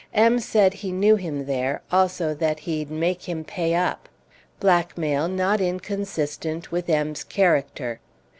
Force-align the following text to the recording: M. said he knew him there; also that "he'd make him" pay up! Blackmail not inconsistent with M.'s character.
M. 0.15 0.39
said 0.39 0.73
he 0.73 0.91
knew 0.91 1.15
him 1.15 1.45
there; 1.45 1.83
also 1.91 2.33
that 2.33 2.61
"he'd 2.61 2.89
make 2.89 3.29
him" 3.29 3.43
pay 3.43 3.75
up! 3.75 4.09
Blackmail 4.59 5.27
not 5.27 5.61
inconsistent 5.61 6.71
with 6.71 6.89
M.'s 6.89 7.23
character. 7.23 7.99